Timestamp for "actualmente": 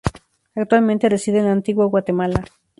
0.55-1.09